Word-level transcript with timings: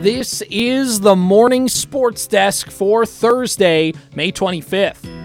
This 0.00 0.40
is 0.50 1.00
the 1.00 1.14
morning 1.14 1.68
sports 1.68 2.26
desk 2.26 2.70
for 2.70 3.04
Thursday, 3.04 3.92
May 4.14 4.32
25th. 4.32 5.19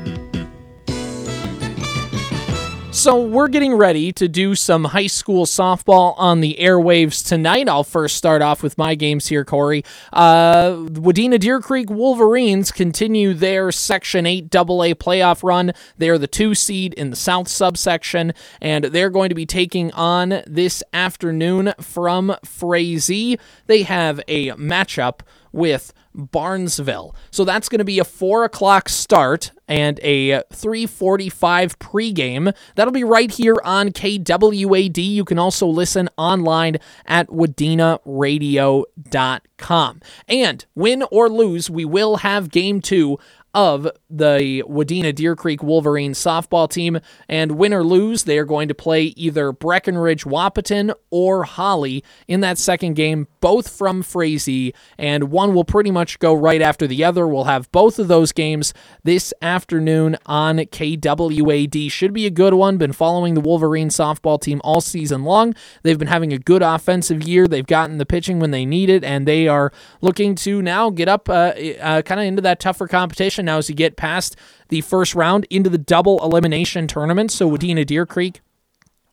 So, 2.96 3.22
we're 3.22 3.50
getting 3.50 3.74
ready 3.74 4.14
to 4.14 4.30
do 4.30 4.56
some 4.56 4.86
high 4.86 5.08
school 5.08 5.46
softball 5.46 6.16
on 6.18 6.40
the 6.40 6.56
airwaves 6.62 7.28
tonight. 7.28 7.68
I'll 7.68 7.84
first 7.84 8.16
start 8.16 8.42
off 8.42 8.64
with 8.64 8.78
my 8.78 8.96
games 8.96 9.28
here, 9.28 9.44
Corey. 9.44 9.84
Uh, 10.14 10.78
Wadena 10.78 11.38
Deer 11.38 11.60
Creek 11.60 11.90
Wolverines 11.90 12.72
continue 12.72 13.34
their 13.34 13.70
Section 13.74 14.26
8 14.26 14.46
AA 14.46 14.96
playoff 14.96 15.44
run. 15.44 15.74
They're 15.98 16.18
the 16.18 16.26
two 16.26 16.56
seed 16.56 16.94
in 16.94 17.10
the 17.10 17.18
South 17.18 17.50
subsection, 17.50 18.32
and 18.62 18.86
they're 18.86 19.10
going 19.10 19.28
to 19.28 19.36
be 19.36 19.46
taking 19.46 19.92
on 19.92 20.42
this 20.48 20.82
afternoon 20.94 21.74
from 21.82 22.34
Frazee. 22.46 23.38
They 23.68 23.84
have 23.84 24.22
a 24.30 24.52
matchup 24.52 25.20
with 25.56 25.92
Barnesville. 26.14 27.16
So 27.32 27.44
that's 27.46 27.70
going 27.70 27.80
to 27.80 27.86
be 27.86 27.98
a 28.00 28.04
four 28.04 28.44
o'clock 28.44 28.90
start 28.90 29.52
and 29.68 30.00
a 30.04 30.44
345 30.54 31.80
pregame. 31.80 32.54
That'll 32.76 32.94
be 32.94 33.04
right 33.04 33.32
here 33.32 33.56
on 33.64 33.90
KWAD. 33.90 34.98
You 34.98 35.26
can 35.26 35.40
also 35.40 35.66
listen 35.68 36.08
online 36.18 36.78
at 37.06 37.30
wadenaradio.com. 37.30 40.02
And 40.28 40.66
win 40.76 41.04
or 41.10 41.30
lose, 41.30 41.70
we 41.70 41.86
will 41.86 42.18
have 42.18 42.52
game 42.52 42.82
two 42.82 43.18
of 43.56 43.88
the 44.10 44.64
Wadena 44.68 45.16
Deer 45.16 45.36
Creek 45.36 45.64
Wolverines 45.64 46.20
softball 46.20 46.70
team. 46.70 47.00
And 47.30 47.54
win 47.54 47.74
or 47.74 47.84
lose, 47.84 48.26
they 48.26 48.38
are 48.38 48.46
going 48.46 48.68
to 48.68 48.76
play 48.76 49.06
either 49.16 49.54
Breckenridge 49.54 50.26
Wahpeton 50.26 50.94
or 51.10 51.46
Holly 51.46 52.04
in 52.28 52.42
that 52.42 52.58
second 52.58 52.96
game, 52.96 53.28
both 53.40 53.70
from 53.70 54.04
Frazee. 54.04 54.74
And 54.98 55.32
one 55.32 55.54
will 55.56 55.64
pretty 55.64 55.90
much 55.90 56.20
go 56.20 56.34
right 56.34 56.62
after 56.62 56.86
the 56.86 57.04
other. 57.06 57.26
We'll 57.26 57.46
have 57.46 57.72
both 57.72 57.98
of 57.98 58.10
those 58.10 58.34
games 58.34 58.74
this 59.04 59.34
afternoon 59.42 60.18
on 60.26 60.58
KWAD. 60.58 61.90
Should 61.90 62.14
be 62.14 62.26
a 62.26 62.32
good 62.32 62.54
one. 62.54 62.78
Been 62.78 62.92
following 62.92 63.36
the 63.36 63.42
Wolverine 63.42 63.90
softball 63.90 64.40
team 64.40 64.60
all 64.66 64.82
season 64.82 65.24
long. 65.24 65.56
They've 65.84 65.98
been 65.98 66.10
having 66.10 66.34
a 66.34 66.38
good 66.38 66.62
offensive 66.62 67.24
year. 67.24 67.48
They've 67.48 67.66
gotten 67.66 68.00
the 68.00 68.06
pitching 68.06 68.40
when 68.40 68.52
they 68.52 68.66
need 68.66 68.90
it, 68.90 69.06
and 69.06 69.26
they 69.26 69.48
are 69.48 69.72
looking 70.02 70.36
to 70.36 70.62
now 70.62 70.90
get 70.90 71.08
up 71.08 71.30
uh, 71.30 71.54
uh, 71.80 72.02
kind 72.02 72.20
of 72.20 72.26
into 72.26 72.42
that 72.42 72.60
tougher 72.60 72.88
competition 72.88 73.45
now 73.46 73.58
as 73.58 73.70
you 73.70 73.76
get 73.76 73.96
past 73.96 74.36
the 74.70 74.82
first 74.82 75.16
round 75.16 75.46
into 75.50 75.70
the 75.70 75.78
double 75.78 76.24
elimination 76.24 76.88
tournament. 76.88 77.32
So 77.32 77.50
Wadena 77.50 77.86
Deer 77.86 78.06
Creek 78.06 78.42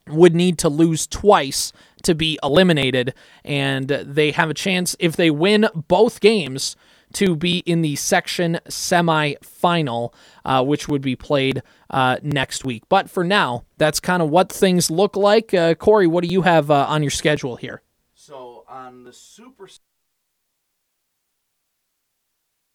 would 0.08 0.34
need 0.34 0.58
to 0.58 0.68
lose 0.68 1.06
twice 1.06 1.72
to 2.02 2.14
be 2.14 2.38
eliminated, 2.42 3.14
and 3.44 3.88
they 3.88 4.32
have 4.32 4.50
a 4.50 4.54
chance 4.54 4.96
if 4.98 5.14
they 5.14 5.30
win 5.30 5.68
both 5.74 6.20
games 6.20 6.74
to 7.12 7.36
be 7.36 7.58
in 7.58 7.82
the 7.82 7.94
section 7.96 8.58
semi-final, 8.68 10.14
uh, 10.44 10.64
which 10.64 10.88
would 10.88 11.02
be 11.02 11.14
played 11.14 11.62
uh, 11.90 12.16
next 12.22 12.64
week. 12.64 12.82
But 12.88 13.10
for 13.10 13.22
now, 13.22 13.64
that's 13.76 14.00
kind 14.00 14.22
of 14.22 14.30
what 14.30 14.50
things 14.50 14.90
look 14.90 15.14
like. 15.16 15.54
Uh, 15.54 15.74
Corey, 15.74 16.06
what 16.06 16.24
do 16.24 16.32
you 16.32 16.42
have 16.42 16.70
uh, 16.70 16.86
on 16.88 17.02
your 17.02 17.10
schedule 17.10 17.56
here? 17.56 17.82
So 18.14 18.64
on 18.68 19.04
the 19.04 19.12
super 19.12 19.68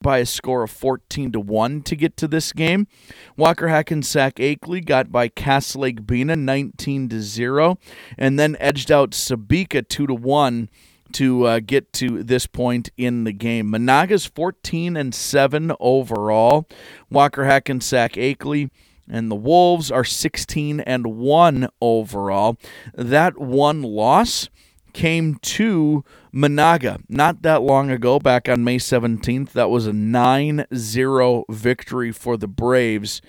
by 0.01 0.19
a 0.19 0.25
score 0.25 0.63
of 0.63 0.71
14 0.71 1.31
to 1.31 1.39
1 1.39 1.81
to 1.83 1.95
get 1.95 2.17
to 2.17 2.27
this 2.27 2.51
game. 2.51 2.87
Walker 3.35 3.67
Hackensack 3.67 4.35
Akeley 4.35 4.83
got 4.83 5.11
by 5.11 5.27
Cass 5.27 5.75
Lake 5.75 6.05
Bena 6.05 6.35
19 6.35 7.09
to 7.09 7.21
0 7.21 7.77
and 8.17 8.39
then 8.39 8.55
edged 8.59 8.91
out 8.91 9.11
Sebeka 9.11 9.87
2 9.87 10.07
to 10.07 10.13
1 10.13 10.69
to 11.13 11.45
uh, 11.45 11.59
get 11.59 11.93
to 11.93 12.23
this 12.23 12.47
point 12.47 12.89
in 12.97 13.23
the 13.23 13.31
game. 13.31 13.71
Menahga's 13.71 14.25
14 14.25 14.97
and 14.97 15.15
7 15.15 15.71
overall. 15.79 16.67
Walker 17.09 17.45
Hackensack 17.45 18.13
Akeley 18.13 18.69
and 19.09 19.31
the 19.31 19.35
Wolves 19.35 19.89
are 19.89 20.03
16 20.03 20.81
and 20.81 21.07
1 21.07 21.69
overall. 21.81 22.57
That 22.93 23.37
one 23.37 23.81
loss 23.81 24.49
came 24.93 25.35
to 25.35 26.03
Menahga 26.33 27.01
not 27.09 27.41
that 27.41 27.61
long 27.61 27.89
ago, 27.89 28.19
back 28.19 28.47
on 28.49 28.63
May 28.63 28.77
17th. 28.77 29.51
That 29.51 29.69
was 29.69 29.87
a 29.87 29.93
9 29.93 30.65
0 30.73 31.45
victory 31.49 32.11
for 32.11 32.37
the 32.37 32.47
Braves 32.47 33.21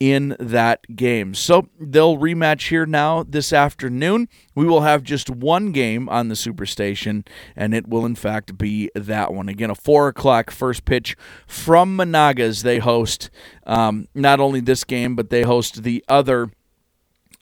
in 0.00 0.34
that 0.40 0.96
game. 0.96 1.34
So 1.34 1.68
they'll 1.78 2.16
rematch 2.16 2.70
here 2.70 2.86
now 2.86 3.22
this 3.22 3.52
afternoon. 3.52 4.28
We 4.54 4.64
will 4.64 4.80
have 4.80 5.02
just 5.02 5.28
one 5.28 5.72
game 5.72 6.08
on 6.08 6.28
the 6.28 6.34
Superstation, 6.34 7.26
and 7.54 7.74
it 7.74 7.86
will 7.86 8.06
in 8.06 8.14
fact 8.14 8.56
be 8.56 8.90
that 8.94 9.32
one. 9.34 9.50
Again, 9.50 9.70
a 9.70 9.74
four 9.74 10.08
o'clock 10.08 10.50
first 10.50 10.86
pitch 10.86 11.16
from 11.46 11.98
Menahga 11.98 12.40
as 12.40 12.62
they 12.62 12.78
host 12.78 13.28
um, 13.66 14.08
not 14.14 14.40
only 14.40 14.60
this 14.60 14.84
game, 14.84 15.14
but 15.14 15.28
they 15.28 15.42
host 15.42 15.82
the 15.82 16.02
other 16.08 16.50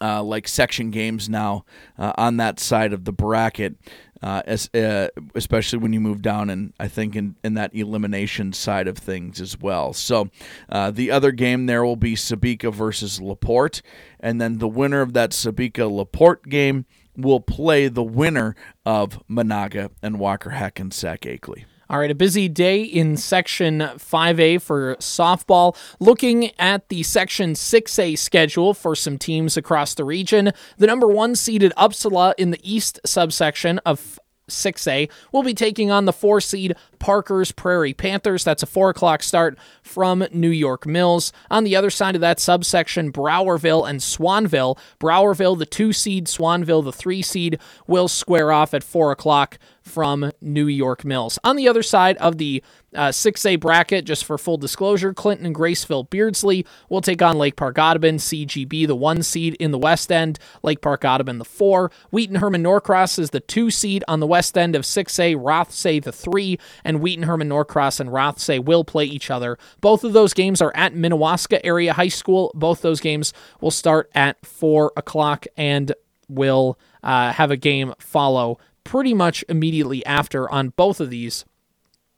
uh, 0.01 0.23
like 0.23 0.49
section 0.49 0.91
games 0.91 1.29
now 1.29 1.65
uh, 1.99 2.13
on 2.17 2.37
that 2.37 2.61
side 2.61 2.93
of 2.93 3.05
the 3.05 3.13
bracket, 3.13 3.77
uh, 4.23 4.43
as, 4.47 4.73
uh, 4.75 5.09
especially 5.35 5.79
when 5.79 5.93
you 5.93 6.01
move 6.01 6.23
down 6.23 6.51
and 6.51 6.73
I 6.79 6.89
think 6.89 7.17
in, 7.17 7.37
in 7.45 7.55
that 7.55 7.75
elimination 7.75 8.53
side 8.53 8.89
of 8.89 8.99
things 8.99 9.41
as 9.41 9.59
well. 9.59 9.93
So 9.93 10.31
uh, 10.69 10.91
the 10.91 11.11
other 11.11 11.33
game 11.33 11.67
there 11.67 11.85
will 11.85 11.97
be 11.97 12.15
Sebeka 12.15 12.73
versus 12.73 13.21
Laporte, 13.21 13.83
and 14.21 14.41
then 14.41 14.59
the 14.59 14.69
winner 14.69 15.01
of 15.01 15.13
that 15.13 15.31
Sebeka 15.31 15.91
Laporte 15.91 16.49
game 16.49 16.87
will 17.17 17.41
play 17.41 17.89
the 17.89 18.03
winner 18.03 18.55
of 18.87 19.23
Menahga 19.29 19.91
and 20.03 20.19
Walker 20.19 20.51
Hackensack 20.51 21.23
Akeley. 21.23 21.65
All 21.91 21.99
right, 21.99 22.11
a 22.11 22.15
busy 22.15 22.51
day 22.51 22.83
in 22.83 23.17
Section 23.17 23.79
5A 23.81 24.61
for 24.61 24.97
softball. 24.97 25.75
Looking 25.99 26.51
at 26.61 26.87
the 26.91 27.03
Section 27.03 27.55
6A 27.55 28.19
schedule 28.19 28.75
for 28.75 28.95
some 28.95 29.17
teams 29.17 29.57
across 29.57 29.95
the 29.95 30.05
region, 30.05 30.53
the 30.77 30.87
number 30.87 31.07
one 31.07 31.35
seeded 31.35 31.73
Upsala 31.79 32.35
in 32.37 32.51
the 32.51 32.61
East 32.63 33.01
subsection 33.07 33.79
of 33.87 34.21
6A 34.49 35.11
will 35.33 35.43
be 35.43 35.55
taking 35.55 35.91
on 35.91 36.05
the 36.05 36.13
four 36.13 36.41
seed 36.41 36.75
Parker's 36.99 37.53
Prairie 37.53 37.95
Panthers. 37.95 38.45
That's 38.45 38.63
a 38.63 38.67
four 38.67 38.91
o'clock 38.91 39.23
start 39.23 39.59
from 39.83 40.27
New 40.33 40.51
York 40.51 40.87
Mills. 40.87 41.33
On 41.51 41.65
the 41.65 41.77
other 41.77 41.91
side 41.91 42.15
of 42.15 42.21
that 42.21 42.41
subsection, 42.41 43.13
Browerville 43.13 43.89
and 43.89 44.01
Swanville. 44.01 44.79
Browerville, 44.99 45.59
the 45.59 45.67
two 45.67 45.93
seed, 45.93 46.27
Swanville, 46.27 46.85
the 46.85 46.93
three 46.93 47.23
seed, 47.23 47.59
will 47.87 48.09
square 48.09 48.53
off 48.53 48.75
at 48.75 48.83
four 48.83 49.13
o'clock 49.13 49.59
from 49.83 50.31
New 50.41 50.67
York 50.67 51.05
Mills. 51.05 51.39
On 51.45 51.57
the 51.57 51.69
other 51.69 51.83
side 51.83 52.17
of 52.19 52.39
the 52.39 52.63
uh, 52.95 53.09
6A 53.09 53.61
bracket, 53.61 54.05
just 54.05 54.25
for 54.25 54.39
full 54.39 54.57
disclosure, 54.57 55.13
Clinton 55.13 55.47
and 55.47 55.55
Graceville 55.55 56.09
Beardsley 56.09 56.65
will 56.89 57.01
take 57.01 57.21
on 57.21 57.39
Lake 57.39 57.57
Park 57.57 57.79
Audubon, 57.79 58.17
CGB, 58.17 58.87
the 58.87 58.97
one 58.97 59.23
seed 59.23 59.55
in 59.55 59.71
the 59.71 59.79
West 59.79 60.11
End, 60.11 60.39
Lake 60.63 60.81
Park 60.81 61.05
Audubon, 61.05 61.39
the 61.39 61.45
four. 61.45 61.91
Wheaton 62.11 62.37
Herman 62.37 62.63
Norcross 62.63 63.19
is 63.19 63.31
the 63.31 63.41
two 63.41 63.71
seed 63.71 64.05
on 64.09 64.21
the 64.21 64.27
West 64.27 64.57
End 64.57 64.75
of 64.75 64.83
6A, 64.83 65.37
Rothsay, 65.37 66.03
the 66.03 66.13
three, 66.13 66.59
and 66.85 67.01
Wheaton 67.01 67.25
Herman 67.25 67.49
Norcross 67.49 68.01
and 68.01 68.11
Rothsay 68.11 68.65
will 68.65 68.85
play 68.85 69.05
each 69.05 69.31
other. 69.31 69.59
Both 69.81 70.05
of 70.05 70.13
those 70.13 70.33
games 70.33 70.63
are 70.63 70.73
at 70.75 70.95
Minnewaska 70.95 71.61
Area 71.65 71.93
High 71.93 72.09
School. 72.09 72.53
Both 72.55 72.83
those 72.83 73.01
games 73.01 73.33
will 73.61 73.71
start 73.71 74.11
at 74.15 74.45
4 74.47 74.93
o'clock 74.97 75.47
and 75.57 75.93
will 76.29 76.79
uh, 77.03 77.33
have 77.33 77.51
a 77.51 77.57
game 77.57 77.95
follow 77.99 78.59
pretty 78.85 79.13
much 79.13 79.45
immediately 79.49 80.05
after 80.07 80.51
on 80.51 80.71
both 80.71 81.01
of 81.01 81.11
these 81.11 81.45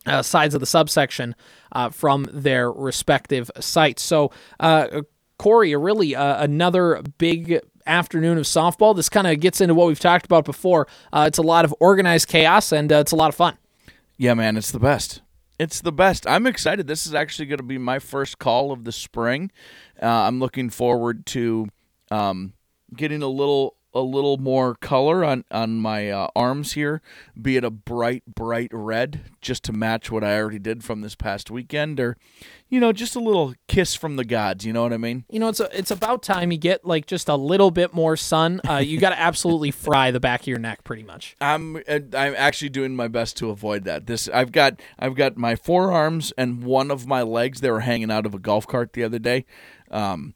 uh, 0.07 0.23
sides 0.23 0.55
of 0.55 0.61
the 0.61 0.67
subsection 0.67 1.35
uh, 1.73 1.91
from 1.91 2.29
their 2.33 2.71
respective 2.71 3.51
sites. 3.61 4.03
So, 4.03 4.31
uh, 4.59 5.03
Corey, 5.39 5.75
really 5.77 6.15
uh, 6.15 6.43
another 6.43 7.03
big 7.19 7.61
afternoon 7.87 8.39
of 8.39 8.45
softball. 8.45 8.95
This 8.95 9.09
kind 9.09 9.27
of 9.27 9.41
gets 9.41 9.61
into 9.61 9.75
what 9.75 9.87
we've 9.89 10.01
talked 10.01 10.27
about 10.27 10.45
before. 10.45 10.87
Uh, 11.13 11.25
it's 11.27 11.39
a 11.39 11.43
lot 11.43 11.65
of 11.65 11.75
organized 11.81 12.29
chaos 12.29 12.73
and 12.73 12.93
uh, 12.93 12.97
it's 12.97 13.13
a 13.13 13.17
lot 13.17 13.29
of 13.29 13.35
fun. 13.35 13.57
Yeah, 14.17 14.35
man, 14.35 14.57
it's 14.57 14.71
the 14.71 14.79
best. 14.79 15.23
It's 15.59 15.81
the 15.81 15.93
best. 15.93 16.27
I'm 16.27 16.47
excited. 16.47 16.87
This 16.87 17.07
is 17.07 17.15
actually 17.15 17.47
going 17.47 17.59
to 17.59 17.65
be 17.65 17.79
my 17.79 17.99
first 17.99 18.39
call 18.39 18.73
of 18.73 18.85
the 18.85 18.93
spring. 18.93 19.51
I'm 20.01 20.41
looking 20.41 20.71
forward 20.71 21.27
to 21.27 21.69
um, 22.11 22.55
getting 22.97 23.23
a 23.23 23.29
little 23.29 23.77
a 23.93 24.01
little 24.01 24.39
more 24.39 24.75
color 24.75 25.25
on 25.25 25.45
on 25.51 25.77
my 25.77 26.11
uh, 26.11 26.29
arms 26.37 26.73
here, 26.73 27.03
be 27.41 27.57
it 27.57 27.65
a 27.65 27.71
bright 27.71 28.25
bright 28.27 28.71
red, 28.73 29.21
just 29.41 29.65
to 29.65 29.73
match 29.73 30.11
what 30.11 30.25
I 30.25 30.39
already 30.39 30.59
did 30.59 30.85
from 30.85 31.01
this 31.01 31.15
past 31.15 31.51
weekend, 31.51 31.99
or 31.99 32.17
you 32.69 32.79
know, 32.79 32.93
just 32.93 33.17
a 33.17 33.21
little 33.21 33.55
kiss 33.69 33.95
from 33.95 34.17
the 34.17 34.25
gods. 34.25 34.65
You 34.65 34.73
know 34.73 34.83
what 34.83 34.93
I 34.93 34.97
mean? 34.97 35.25
You 35.29 35.41
know, 35.41 35.49
it's 35.49 35.61
a, 35.61 35.77
it's 35.77 35.91
about 35.91 36.23
time 36.23 36.53
you 36.53 36.59
get 36.59 36.85
like 36.85 37.07
just 37.07 37.29
a 37.29 37.35
little 37.35 37.71
bit 37.71 37.93
more 37.93 38.17
sun. 38.17 38.61
Uh, 38.69 38.77
you 38.77 38.99
got 38.99 39.11
to 39.11 39.19
absolutely 39.19 39.71
fry 39.73 40.11
the 40.11 40.21
back 40.21 40.43
of 40.43 40.47
your 40.47 40.59
neck, 40.59 40.85
pretty 40.85 41.03
much. 41.03 41.37
I'm 41.41 41.77
uh, 41.77 41.99
I'm 42.15 42.35
actually 42.37 42.71
doing 42.71 42.95
my 42.95 43.09
best 43.09 43.37
to 43.39 43.51
avoid 43.51 43.85
that. 43.85 44.07
This 44.07 44.29
I've 44.29 44.53
got 44.53 44.81
I've 44.99 45.15
got 45.15 45.37
my 45.37 45.57
forearms 45.57 46.33
and 46.39 46.63
one 46.63 46.91
of 46.91 47.07
my 47.07 47.23
legs. 47.23 47.61
They 47.61 47.71
were 47.71 47.81
hanging 47.81 48.11
out 48.11 48.27
of 48.27 48.35
a 48.35 48.39
golf 48.39 48.67
cart 48.67 48.93
the 48.93 49.05
other 49.05 49.19
day. 49.19 49.45
Um, 49.91 50.35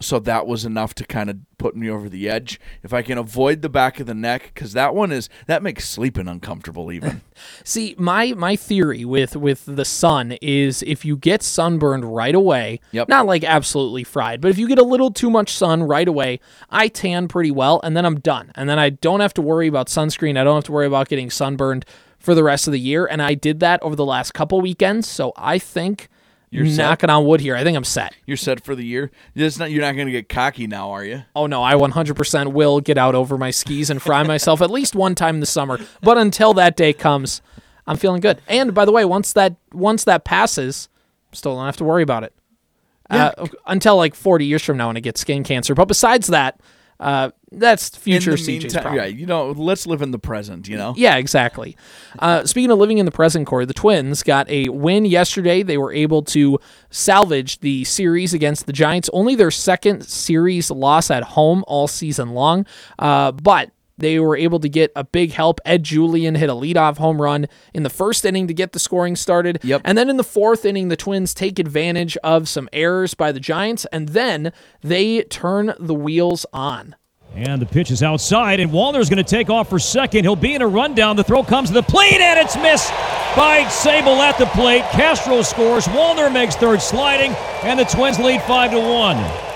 so 0.00 0.18
that 0.18 0.46
was 0.46 0.64
enough 0.64 0.94
to 0.94 1.04
kind 1.04 1.30
of 1.30 1.36
put 1.58 1.76
me 1.76 1.88
over 1.88 2.08
the 2.08 2.28
edge. 2.28 2.58
If 2.82 2.92
I 2.92 3.02
can 3.02 3.18
avoid 3.18 3.62
the 3.62 3.68
back 3.68 4.00
of 4.00 4.06
the 4.06 4.14
neck, 4.14 4.50
because 4.52 4.72
that 4.72 4.94
one 4.96 5.12
is 5.12 5.28
that 5.46 5.62
makes 5.62 5.88
sleeping 5.88 6.26
uncomfortable. 6.26 6.90
Even 6.90 7.20
See, 7.64 7.94
my 7.98 8.32
my 8.32 8.56
theory 8.56 9.04
with 9.04 9.36
with 9.36 9.64
the 9.66 9.84
sun 9.84 10.32
is 10.42 10.82
if 10.82 11.04
you 11.04 11.16
get 11.16 11.42
sunburned 11.42 12.04
right 12.04 12.34
away, 12.34 12.80
Yep. 12.90 13.08
not 13.08 13.26
like 13.26 13.44
absolutely 13.44 14.02
fried, 14.02 14.40
but 14.40 14.50
if 14.50 14.58
you 14.58 14.66
get 14.66 14.78
a 14.78 14.84
little 14.84 15.10
too 15.12 15.30
much 15.30 15.52
sun 15.52 15.84
right 15.84 16.08
away, 16.08 16.40
I 16.68 16.88
tan 16.88 17.28
pretty 17.28 17.52
well, 17.52 17.80
and 17.84 17.96
then 17.96 18.04
I'm 18.04 18.18
done, 18.18 18.50
and 18.56 18.68
then 18.68 18.78
I 18.80 18.90
don't 18.90 19.20
have 19.20 19.34
to 19.34 19.42
worry 19.42 19.68
about 19.68 19.86
sunscreen. 19.86 20.36
I 20.36 20.42
don't 20.42 20.56
have 20.56 20.64
to 20.64 20.72
worry 20.72 20.86
about 20.86 21.08
getting 21.08 21.30
sunburned 21.30 21.84
for 22.18 22.34
the 22.34 22.42
rest 22.44 22.66
of 22.66 22.72
the 22.72 22.80
year, 22.80 23.06
and 23.06 23.22
I 23.22 23.34
did 23.34 23.60
that 23.60 23.80
over 23.82 23.94
the 23.94 24.04
last 24.06 24.32
couple 24.34 24.60
weekends, 24.60 25.06
so 25.08 25.32
I 25.36 25.58
think. 25.58 26.08
You're 26.52 26.66
set? 26.66 26.82
knocking 26.82 27.10
on 27.10 27.24
wood 27.24 27.40
here. 27.40 27.56
I 27.56 27.64
think 27.64 27.76
I'm 27.76 27.84
set. 27.84 28.14
you're 28.26 28.36
set 28.36 28.62
for 28.62 28.74
the 28.74 28.84
year. 28.84 29.10
It's 29.34 29.58
not, 29.58 29.70
you're 29.70 29.80
not 29.80 29.94
going 29.94 30.06
to 30.06 30.12
get 30.12 30.28
cocky 30.28 30.66
now, 30.66 30.90
are 30.90 31.02
you? 31.02 31.22
Oh 31.34 31.46
no, 31.46 31.62
I 31.62 31.74
100% 31.74 32.52
will 32.52 32.80
get 32.80 32.98
out 32.98 33.14
over 33.14 33.38
my 33.38 33.50
skis 33.50 33.88
and 33.88 34.02
fry 34.02 34.22
myself 34.22 34.60
at 34.60 34.70
least 34.70 34.94
one 34.94 35.14
time 35.14 35.40
this 35.40 35.48
summer. 35.48 35.78
But 36.02 36.18
until 36.18 36.52
that 36.54 36.76
day 36.76 36.92
comes, 36.92 37.40
I'm 37.86 37.96
feeling 37.96 38.20
good. 38.20 38.40
And 38.48 38.74
by 38.74 38.84
the 38.84 38.92
way, 38.92 39.04
once 39.06 39.32
that 39.32 39.56
once 39.72 40.04
that 40.04 40.24
passes, 40.24 40.90
still 41.32 41.56
don't 41.56 41.64
have 41.64 41.78
to 41.78 41.84
worry 41.84 42.02
about 42.02 42.22
it. 42.22 42.34
Uh, 43.08 43.46
until 43.66 43.96
like 43.96 44.14
40 44.14 44.46
years 44.46 44.62
from 44.62 44.76
now 44.76 44.86
when 44.86 44.96
I 44.96 45.00
get 45.00 45.18
skin 45.18 45.44
cancer. 45.44 45.74
But 45.74 45.86
besides 45.86 46.28
that, 46.28 46.60
uh, 47.02 47.30
that's 47.50 47.90
future 47.90 48.32
CJ's 48.32 48.46
meantime, 48.46 48.82
problem. 48.82 49.02
yeah, 49.02 49.06
you 49.06 49.26
know, 49.26 49.50
let's 49.50 49.86
live 49.86 50.02
in 50.02 50.12
the 50.12 50.18
present. 50.18 50.68
You 50.68 50.76
know, 50.76 50.94
Yeah, 50.96 51.16
exactly. 51.16 51.76
Uh, 52.18 52.44
speaking 52.46 52.70
of 52.70 52.78
living 52.78 52.98
in 52.98 53.04
the 53.06 53.12
present, 53.12 53.46
Corey, 53.46 53.66
the 53.66 53.74
Twins 53.74 54.22
got 54.22 54.48
a 54.48 54.68
win 54.68 55.04
yesterday. 55.04 55.62
They 55.62 55.76
were 55.78 55.92
able 55.92 56.22
to 56.22 56.58
salvage 56.90 57.58
the 57.60 57.84
series 57.84 58.32
against 58.32 58.66
the 58.66 58.72
Giants, 58.72 59.10
only 59.12 59.34
their 59.34 59.50
second 59.50 60.04
series 60.04 60.70
loss 60.70 61.10
at 61.10 61.24
home 61.24 61.64
all 61.66 61.88
season 61.88 62.30
long. 62.30 62.66
Uh, 62.98 63.32
but 63.32 63.72
they 63.98 64.18
were 64.18 64.36
able 64.36 64.60
to 64.60 64.68
get 64.68 64.92
a 64.96 65.04
big 65.04 65.32
help. 65.32 65.60
Ed 65.64 65.82
Julien 65.82 66.34
hit 66.34 66.48
a 66.50 66.54
leadoff 66.54 66.98
home 66.98 67.20
run 67.20 67.46
in 67.74 67.82
the 67.82 67.90
first 67.90 68.24
inning 68.24 68.46
to 68.48 68.54
get 68.54 68.72
the 68.72 68.78
scoring 68.78 69.16
started. 69.16 69.60
Yep. 69.62 69.82
And 69.84 69.96
then 69.96 70.08
in 70.08 70.16
the 70.16 70.24
fourth 70.24 70.64
inning, 70.64 70.88
the 70.88 70.96
Twins 70.96 71.34
take 71.34 71.58
advantage 71.58 72.16
of 72.18 72.48
some 72.48 72.68
errors 72.72 73.14
by 73.14 73.32
the 73.32 73.40
Giants, 73.40 73.84
and 73.92 74.10
then 74.10 74.52
they 74.82 75.22
turn 75.24 75.74
the 75.78 75.94
wheels 75.94 76.46
on. 76.52 76.96
And 77.34 77.62
the 77.62 77.66
pitch 77.66 77.90
is 77.90 78.02
outside, 78.02 78.60
and 78.60 78.70
Wallner's 78.70 79.08
going 79.08 79.22
to 79.22 79.24
take 79.24 79.48
off 79.48 79.70
for 79.70 79.78
second. 79.78 80.24
He'll 80.24 80.36
be 80.36 80.54
in 80.54 80.60
a 80.60 80.68
rundown. 80.68 81.16
The 81.16 81.24
throw 81.24 81.42
comes 81.42 81.70
to 81.70 81.74
the 81.74 81.82
plate, 81.82 82.20
and 82.20 82.38
it's 82.38 82.56
missed 82.56 82.90
by 83.34 83.64
Sabol 83.70 84.18
at 84.18 84.36
the 84.36 84.46
plate. 84.46 84.82
Castro 84.92 85.40
scores. 85.40 85.86
Wallner 85.86 86.30
makes 86.30 86.56
third 86.56 86.82
sliding, 86.82 87.32
and 87.62 87.78
the 87.78 87.84
Twins 87.84 88.18
lead 88.18 88.42
five 88.42 88.70
to 88.72 88.78
one. 88.78 89.51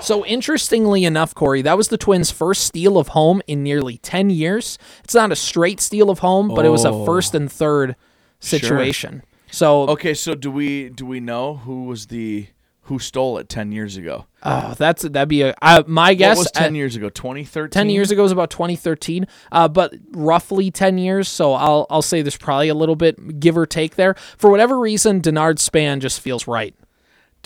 So 0.00 0.24
interestingly 0.24 1.04
enough, 1.04 1.34
Corey, 1.34 1.60
that 1.62 1.76
was 1.76 1.88
the 1.88 1.98
Twins' 1.98 2.30
first 2.30 2.64
steal 2.64 2.96
of 2.98 3.08
home 3.08 3.42
in 3.46 3.62
nearly 3.62 3.98
ten 3.98 4.30
years. 4.30 4.78
It's 5.04 5.14
not 5.14 5.32
a 5.32 5.36
straight 5.36 5.80
steal 5.80 6.08
of 6.08 6.20
home, 6.20 6.48
but 6.48 6.64
it 6.64 6.70
was 6.70 6.84
a 6.84 6.90
Oh. 6.90 7.04
first 7.04 7.34
and 7.34 7.50
third 7.50 7.94
situation. 8.40 9.22
So 9.50 9.82
Okay, 9.88 10.14
so 10.14 10.34
do 10.34 10.50
we 10.50 10.88
do 10.88 11.04
we 11.04 11.20
know 11.20 11.56
who 11.56 11.84
was 11.84 12.06
the 12.06 12.46
who 12.82 12.98
stole 12.98 13.36
it 13.38 13.48
ten 13.50 13.70
years 13.72 13.96
ago? 13.98 14.24
uh, 14.42 14.72
that's 14.74 15.02
that'd 15.02 15.28
be 15.28 15.42
a 15.42 15.54
uh, 15.60 15.82
my 15.86 16.14
guess. 16.14 16.36
what 16.36 16.44
was 16.44 16.52
ten 16.52 16.72
uh, 16.72 16.76
years 16.76 16.96
ago? 16.96 17.10
Twenty 17.10 17.44
thirteen. 17.44 17.70
10 17.70 17.90
years 17.90 18.10
ago 18.10 18.22
was 18.22 18.32
about 18.32 18.50
2013, 18.50 19.26
uh, 19.52 19.68
but 19.68 19.94
roughly 20.12 20.70
10 20.70 20.96
years. 20.96 21.28
So 21.28 21.52
I'll 21.54 21.86
I'll 21.90 22.02
say 22.02 22.22
there's 22.22 22.36
probably 22.38 22.68
a 22.68 22.74
little 22.74 22.96
bit 22.96 23.40
give 23.40 23.58
or 23.58 23.66
take 23.66 23.96
there. 23.96 24.14
For 24.38 24.48
whatever 24.50 24.78
reason, 24.78 25.20
Denard 25.20 25.58
Span 25.58 26.00
just 26.00 26.20
feels 26.20 26.46
right. 26.46 26.74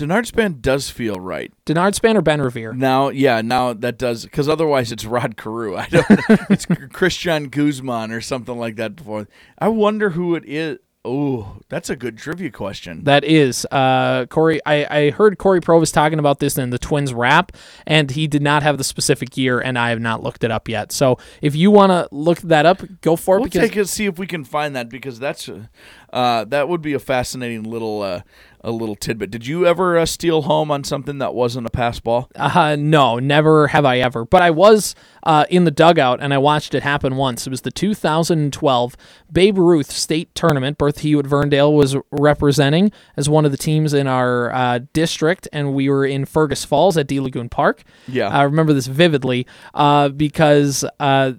Denard 0.02 0.26
Span 0.26 0.58
does 0.60 0.90
feel 0.90 1.20
right 1.20 1.52
Denard 1.64 1.94
Span 1.94 2.16
or 2.16 2.22
Ben 2.22 2.40
Revere? 2.40 2.72
now. 2.72 3.08
Yeah, 3.08 3.40
now 3.40 3.72
that 3.72 3.99
does 3.99 4.25
because 4.25 4.49
otherwise 4.49 4.90
it's 4.90 5.04
Rod 5.04 5.37
Carew. 5.37 5.76
I 5.78 5.87
don't. 5.88 6.06
it's 6.50 6.66
Cristian 6.66 7.50
Guzman 7.50 8.10
or 8.10 8.20
something 8.20 8.58
like 8.58 8.76
that. 8.76 8.96
Before 8.96 9.28
I 9.58 9.69
wonder 9.69 10.10
who 10.10 10.34
it 10.34 10.44
is. 10.46 10.78
Oh, 11.04 11.56
that's 11.69 11.90
a 11.90 11.96
good 11.96 12.16
trivia 12.16 12.50
question. 12.52 13.02
That 13.02 13.25
is 13.25 13.66
uh, 13.72 14.26
Corey. 14.26 14.60
I, 14.64 14.87
I 14.88 15.10
heard 15.10 15.37
Cory 15.37 15.60
Provus 15.60 15.93
talking 15.93 16.20
about 16.20 16.38
this 16.38 16.56
in 16.56 16.70
the 16.70 16.78
Twins 16.78 17.12
rap, 17.12 17.50
and 17.88 18.08
he 18.08 18.28
did 18.28 18.40
not 18.40 18.62
have 18.62 18.78
the 18.78 18.84
specific 18.84 19.37
year, 19.37 19.58
and 19.58 19.76
I 19.76 19.90
have 19.90 19.98
not 19.98 20.22
looked 20.22 20.44
it 20.44 20.52
up 20.52 20.69
yet. 20.69 20.93
So 20.93 21.19
if 21.40 21.56
you 21.56 21.72
want 21.72 21.90
to 21.90 22.08
look 22.12 22.38
that 22.43 22.66
up, 22.66 22.82
go 23.00 23.16
for 23.16 23.34
it. 23.37 23.40
We'll 23.40 23.48
because 23.48 23.69
take 23.69 23.76
it 23.76 23.88
see 23.88 24.06
if 24.06 24.16
we 24.16 24.28
can 24.28 24.44
find 24.44 24.76
that 24.76 24.88
because 24.88 25.19
that's 25.19 25.48
uh, 25.48 25.64
that 26.12 26.69
would 26.69 26.82
be 26.82 26.93
a 26.93 26.99
fascinating 26.99 27.64
little 27.64 28.03
uh, 28.03 28.23
a 28.64 28.70
little 28.70 28.94
tidbit. 28.94 29.31
Did 29.31 29.47
you 29.47 29.67
ever 29.67 29.99
uh, 29.99 30.06
steal 30.06 30.43
home 30.43 30.70
on 30.70 30.85
something 30.85 31.19
that 31.19 31.35
wasn't 31.35 31.67
a 31.67 31.70
pass 31.70 31.99
ball? 32.00 32.31
Uh, 32.37 32.76
no, 32.79 33.19
never 33.19 33.69
have 33.69 33.85
I 33.85 33.99
ever. 33.99 34.25
But 34.25 34.43
I 34.43 34.50
was 34.50 34.94
uh, 35.25 35.44
in 35.50 35.64
the 35.64 35.70
dugout 35.70 36.20
and 36.20 36.32
I 36.32 36.38
watched 36.38 36.75
it 36.75 36.82
happen 36.82 37.17
once. 37.17 37.47
It 37.47 37.50
was 37.50 37.62
the 37.62 37.70
2012 37.70 38.97
Babe 39.32 39.59
Ruth 39.59 39.91
State 39.91 40.35
Tournament. 40.35 40.79
Bertha 40.79 41.00
Hewitt 41.00 41.26
Verndale 41.26 41.75
was 41.75 41.97
representing 42.11 42.93
as 43.17 43.29
one 43.29 43.44
of 43.44 43.50
the 43.50 43.58
teams 43.58 43.94
in 43.94 44.06
our 44.06 44.53
uh, 44.53 44.81
district, 44.93 45.49
and 45.53 45.75
we 45.75 45.88
were 45.88 46.06
in 46.06 46.25
Fergus 46.25 46.65
Falls 46.65 46.97
at 46.97 47.08
DeLagoon 47.08 47.50
Park. 47.50 47.82
Yeah. 48.06 48.29
I 48.29 48.43
remember 48.43 48.73
this 48.73 48.87
vividly 48.87 49.47
uh, 49.75 50.11
because 50.11 50.85
uh, 51.00 51.32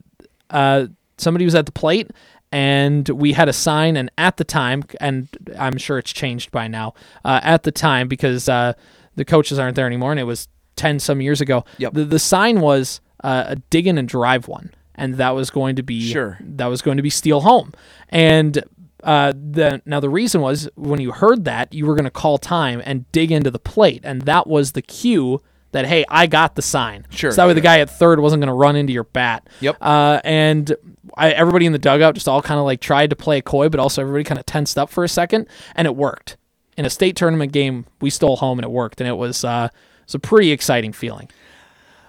uh, 0.50 0.88
somebody 1.18 1.46
was 1.46 1.56
at 1.56 1.66
the 1.66 1.72
plate. 1.72 2.12
And 2.54 3.10
we 3.10 3.34
had 3.34 3.50
a 3.50 3.54
sign, 3.54 3.98
and 3.98 4.12
at 4.18 4.38
the 4.38 4.44
time, 4.44 4.84
and 5.02 5.28
I'm 5.58 5.78
sure 5.78 5.98
it's 5.98 6.14
changed 6.14 6.52
by 6.52 6.68
now. 6.68 6.94
Uh, 7.26 7.40
at 7.42 7.64
the 7.64 7.72
time, 7.72 8.08
because 8.08 8.48
uh, 8.48 8.74
the 9.16 9.26
coaches 9.26 9.58
aren't 9.58 9.76
there 9.76 9.88
anymore, 9.88 10.12
and 10.12 10.20
it 10.20 10.26
was 10.26 10.48
ten 10.76 11.00
some 11.00 11.20
years 11.20 11.42
ago. 11.42 11.66
Yep. 11.80 11.94
The, 11.94 12.06
the 12.06 12.20
sign 12.20 12.62
was 12.62 13.02
uh, 13.24 13.46
a 13.48 13.56
dig 13.56 13.88
in 13.88 13.98
and 13.98 14.08
drive 14.08 14.48
one, 14.48 14.72
and 14.94 15.16
that 15.16 15.32
was 15.32 15.50
going 15.50 15.76
to 15.78 15.84
be 15.84 16.00
Sure. 16.12 16.38
that 16.42 16.68
was 16.68 16.84
going 16.84 16.98
to 16.98 17.04
be 17.04 17.10
steal 17.10 17.42
home. 17.42 17.74
And 18.10 18.64
uh, 19.04 19.34
the 19.34 19.82
now 19.86 20.00
the 20.00 20.10
reason 20.12 20.40
was 20.42 20.70
when 20.76 21.02
you 21.02 21.12
heard 21.12 21.46
that 21.46 21.74
you 21.74 21.88
were 21.88 21.96
going 21.96 22.06
to 22.06 22.12
call 22.12 22.38
time 22.38 22.84
and 22.86 23.12
dig 23.12 23.32
into 23.32 23.50
the 23.50 23.60
plate, 23.60 24.02
and 24.04 24.22
that 24.24 24.46
was 24.46 24.74
the 24.74 24.82
cue 24.84 25.42
that 25.72 25.86
hey, 25.88 26.06
I 26.08 26.28
got 26.28 26.54
the 26.54 26.62
sign. 26.62 27.08
Sure, 27.10 27.32
So 27.32 27.38
that 27.38 27.48
way 27.48 27.54
the 27.54 27.62
guy 27.62 27.80
at 27.80 27.90
third 27.90 28.20
wasn't 28.20 28.42
going 28.42 28.48
to 28.50 28.54
run 28.54 28.76
into 28.76 28.94
your 28.94 29.06
bat. 29.06 29.50
Yep. 29.60 29.78
Uh, 29.82 30.22
and 30.24 30.76
I, 31.18 31.32
everybody 31.32 31.66
in 31.66 31.72
the 31.72 31.80
dugout 31.80 32.16
just 32.16 32.28
all 32.28 32.42
kind 32.42 32.60
of 32.60 32.66
like 32.66 32.82
tried 32.82 33.10
to 33.12 33.16
play 33.16 33.42
coy, 33.42 33.70
but 33.70 33.80
also 33.80 34.02
everybody 34.02 34.24
kind 34.24 34.40
of 34.40 34.46
tensed 34.46 34.78
up 34.78 34.90
for 34.90 35.04
a 35.04 35.10
second, 35.10 35.48
and 35.76 35.86
it 35.86 35.96
worked. 35.96 36.38
In 36.76 36.86
a 36.86 36.90
state 36.90 37.16
tournament 37.16 37.52
game, 37.52 37.86
we 38.02 38.10
stole 38.10 38.38
home 38.38 38.58
and 38.58 38.66
it 38.66 38.72
worked, 38.72 39.00
and 39.00 39.08
it 39.08 39.14
was 39.14 39.44
uh, 39.44 39.70
it 39.72 40.06
was 40.06 40.16
a 40.16 40.20
pretty 40.20 40.52
exciting 40.52 40.92
feeling. 40.92 41.30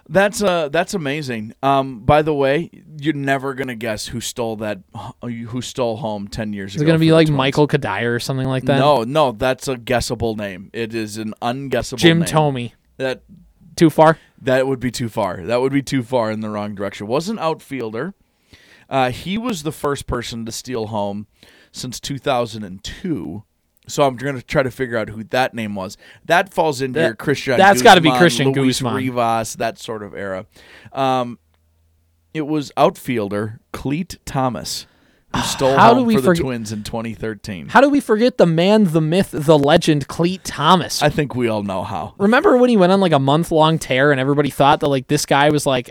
That's 0.08 0.42
uh 0.42 0.68
that's 0.68 0.92
amazing. 0.92 1.54
Um, 1.62 2.00
by 2.00 2.20
the 2.20 2.34
way, 2.34 2.70
you're 2.98 3.14
never 3.14 3.54
gonna 3.54 3.74
guess 3.74 4.06
who 4.06 4.20
stole 4.20 4.56
that 4.56 4.80
who 5.22 5.62
stole 5.62 5.96
home 5.96 6.28
ten 6.28 6.52
years 6.52 6.74
ago. 6.74 6.78
Is 6.78 6.82
it 6.82 6.84
going 6.84 6.98
to 6.98 7.04
be 7.04 7.12
like 7.12 7.28
Twins. 7.28 7.36
Michael 7.38 7.66
Cuddyer 7.66 8.14
or 8.14 8.20
something 8.20 8.46
like 8.46 8.64
that? 8.64 8.78
No, 8.78 9.04
no, 9.04 9.32
that's 9.32 9.66
a 9.66 9.78
guessable 9.78 10.36
name. 10.36 10.68
It 10.74 10.94
is 10.94 11.16
an 11.16 11.32
unguessable 11.40 11.92
name. 11.92 11.98
Jim 11.98 12.18
name. 12.18 12.28
Thome. 12.28 12.72
That 12.98 13.22
Too 13.76 13.88
far? 13.88 14.18
that 14.42 14.66
would 14.66 14.78
be 14.78 14.90
too 14.90 15.08
far. 15.08 15.42
That 15.42 15.62
would 15.62 15.72
be 15.72 15.82
too 15.82 16.02
far 16.02 16.30
in 16.30 16.40
the 16.40 16.50
wrong 16.50 16.74
direction. 16.74 17.06
Was 17.06 17.30
an 17.30 17.38
outfielder. 17.38 18.14
Uh, 18.88 19.10
he 19.10 19.38
was 19.38 19.62
the 19.62 19.72
first 19.72 20.06
person 20.06 20.44
to 20.46 20.52
steal 20.52 20.86
home 20.88 21.26
since 21.72 21.98
2002. 22.00 23.42
So 23.86 24.02
I'm 24.06 24.16
going 24.16 24.36
to 24.36 24.42
try 24.42 24.62
to 24.62 24.70
figure 24.70 24.96
out 24.96 25.10
who 25.10 25.24
that 25.24 25.52
name 25.52 25.74
was. 25.74 25.96
That 26.24 26.52
falls 26.54 26.80
into 26.80 26.98
That- 27.00 27.06
your 27.06 27.16
Cristian. 27.16 27.56
that's 27.58 27.82
gotta 27.82 28.00
be 28.00 28.10
Cristian 28.10 28.54
Luis 28.54 28.80
Guzman. 28.80 28.94
Rivas, 28.96 29.54
that 29.56 29.78
sort 29.78 30.02
of 30.02 30.14
era. 30.14 30.46
Um, 30.92 31.38
it 32.32 32.46
was 32.46 32.72
outfielder 32.76 33.60
Clete 33.72 34.18
Thomas 34.24 34.86
who 35.34 35.40
stole 35.42 35.76
How 35.76 35.90
do 35.90 35.96
home 35.98 36.06
we 36.06 36.14
for 36.14 36.20
the 36.22 36.26
forget- 36.28 36.42
Twins 36.44 36.72
in 36.72 36.82
2013. 36.82 37.68
How 37.68 37.82
do 37.82 37.90
we 37.90 38.00
forget 38.00 38.38
the 38.38 38.46
man, 38.46 38.84
the 38.84 39.02
myth, 39.02 39.30
the 39.32 39.58
legend, 39.58 40.08
Clete 40.08 40.44
Thomas? 40.44 41.02
I 41.02 41.10
think 41.10 41.34
we 41.34 41.48
all 41.48 41.62
know 41.62 41.82
how. 41.84 42.14
Remember 42.18 42.56
when 42.56 42.70
he 42.70 42.78
went 42.78 42.90
on 42.92 43.00
like 43.00 43.12
a 43.12 43.18
month 43.18 43.50
long 43.52 43.78
tear 43.78 44.12
and 44.12 44.18
everybody 44.20 44.48
thought 44.50 44.80
that 44.80 44.88
like 44.88 45.08
this 45.08 45.26
guy 45.26 45.50
was 45.50 45.66
like 45.66 45.90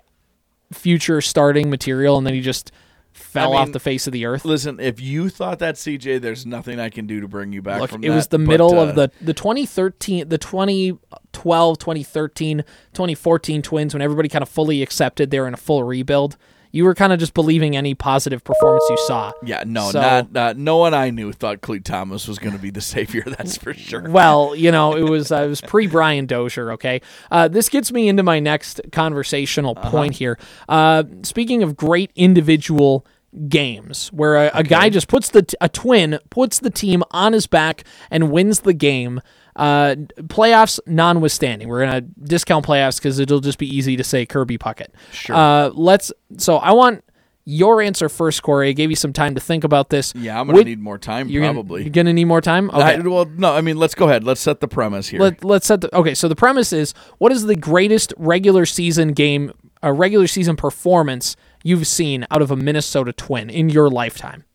future 0.72 1.22
starting 1.22 1.70
material 1.70 2.17
and 2.17 2.25
then 2.25 2.34
he 2.34 2.41
just 2.41 2.72
fell 3.12 3.53
I 3.53 3.62
off 3.62 3.72
the 3.72 3.79
face 3.79 4.08
of 4.08 4.13
the 4.13 4.25
earth? 4.25 4.46
Listen, 4.46 4.79
if 4.79 5.00
you 5.00 5.29
thought 5.29 5.60
that, 5.60 5.75
CJ, 5.75 6.22
there's 6.22 6.46
nothing 6.46 6.79
I 6.79 6.89
can 6.89 7.05
do 7.05 7.22
to 7.22 7.27
bring 7.27 7.53
you 7.53 7.62
back 7.62 7.79
Look, 7.82 7.91
from 7.91 8.03
it 8.03 8.10
that. 8.10 8.15
was 8.15 8.27
the 8.27 8.39
but, 8.39 8.48
middle 8.48 8.79
uh, 8.79 8.88
of 8.88 8.96
the 8.96 9.12
the 9.22 9.34
2013 9.34 10.29
the 10.29 10.38
2012 10.38 11.77
2013 11.77 12.58
2014 12.93 13.62
twins 13.62 13.93
when 13.93 14.01
everybody 14.01 14.29
kind 14.29 14.41
of 14.41 14.50
fully 14.50 14.82
accepted 14.82 15.32
they 15.32 15.39
were 15.39 15.48
in 15.48 15.53
a 15.53 15.58
full 15.58 15.84
rebuild 15.84 16.38
you 16.73 16.83
were 16.83 16.93
kind 16.95 17.13
of 17.13 17.19
just 17.19 17.33
believing 17.33 17.77
any 17.77 17.93
positive 17.95 18.43
performance 18.43 18.83
you 18.89 18.97
saw 19.05 19.31
Yeah, 19.45 19.63
no, 19.65 19.91
So- 19.91 20.01
not, 20.01 20.31
not 20.33 20.57
no 20.57 20.77
one 20.77 20.93
I 20.93 21.09
knew 21.11 21.31
thought 21.31 21.61
Clete 21.61 21.85
Thomas 21.85 22.27
was 22.27 22.37
going 22.39 22.53
to 22.55 22.61
be 22.61 22.69
the 22.71 22.81
savior. 22.95 23.23
That's 23.25 23.55
for 23.55 23.73
sure. 23.73 24.09
well, 24.09 24.53
you 24.55 24.71
know, 24.71 24.95
it 24.97 25.03
was 25.09 25.31
uh, 25.31 25.43
it 25.43 25.47
was 25.47 25.61
pre 25.61 25.87
Brian 25.87 26.25
Dozier. 26.25 26.71
Okay, 26.73 26.99
uh, 27.31 27.47
this 27.47 27.69
gets 27.69 27.91
me 27.93 28.09
into 28.09 28.23
my 28.23 28.39
next 28.41 28.81
conversational 28.91 29.75
Uh-huh. 29.77 29.89
point 29.91 30.15
here. 30.15 30.37
Uh, 30.67 31.03
speaking 31.21 31.63
of 31.63 31.77
great 31.77 32.11
individual 32.15 33.05
games, 33.47 34.09
where 34.13 34.35
a, 34.47 34.51
a 34.55 34.63
guy 34.63 34.89
just 34.89 35.07
puts 35.07 35.29
the 35.29 35.41
t- 35.43 35.57
a 35.61 35.69
twin 35.69 36.19
puts 36.29 36.59
the 36.59 36.69
team 36.69 37.03
on 37.11 37.33
his 37.33 37.47
back 37.47 37.83
and 38.11 38.31
wins 38.31 38.61
the 38.61 38.73
game. 38.73 39.21
Uh, 39.55 39.95
playoffs 40.24 40.79
notwithstanding, 40.88 41.67
we're 41.67 41.86
gonna 41.86 42.01
discount 42.01 42.65
playoffs 42.65 42.98
because 42.98 43.19
it'll 43.19 43.39
just 43.39 43.57
be 43.60 43.67
easy 43.67 43.95
to 43.95 44.03
say 44.03 44.25
Kirby 44.25 44.57
Puckett. 44.57 44.88
Sure. 45.12 45.36
Uh, 45.36 45.69
let's. 45.69 46.12
So 46.38 46.57
I 46.57 46.72
want 46.72 47.03
your 47.45 47.81
answer 47.81 48.07
first, 48.10 48.41
Corey. 48.41 48.69
I 48.69 48.72
gave 48.72 48.89
you 48.89 48.95
some 48.95 49.12
time 49.13 49.36
to 49.36 49.41
think 49.41 49.63
about 49.63 49.89
this. 49.89 50.13
Yeah, 50.15 50.39
I'm 50.39 50.48
gonna 50.48 50.60
Which- 50.60 50.65
need 50.65 50.79
more 50.79 50.98
time 50.98 51.27
You're 51.29 51.41
gonna- 51.41 51.53
probably. 51.53 51.81
you're 51.83 51.89
gonna 51.91 52.13
need 52.13 52.25
more 52.25 52.41
time. 52.41 52.69
Okay. 52.69 52.95
I- 52.95 53.00
well, 53.00 53.25
no, 53.25 53.53
I 53.53 53.62
mean, 53.62 53.77
let's 53.77 53.93
go 53.95 54.07
ahead. 54.07 54.24
Let's 54.24 54.41
set 54.41 54.60
the 54.62 54.67
premise 54.67 55.10
here. 55.10 55.19
Let, 55.19 55.43
let's 55.43 55.67
set 55.67 55.81
the 55.81 55.95
okay. 55.95 56.15
So 56.15 56.27
the 56.27 56.36
premise 56.36 56.72
is: 56.74 56.93
what 57.19 57.31
is 57.31 57.45
the 57.45 57.55
greatest 57.55 58.13
regular 58.17 58.65
season 58.65 59.12
game, 59.13 59.51
a 59.83 59.91
regular 59.93 60.25
season 60.27 60.55
performance 60.55 61.36
you've 61.63 61.86
seen 61.86 62.25
out 62.31 62.41
of 62.41 62.50
a 62.50 62.55
Minnesota 62.55 63.12
Twin 63.13 63.50
in 63.50 63.69
your 63.69 63.89
lifetime? 63.89 64.45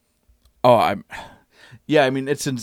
Oh, 0.64 0.76
I'm. 0.76 1.04
Yeah, 1.86 2.04
I 2.04 2.10
mean 2.10 2.26
it's. 2.26 2.46
In, 2.46 2.58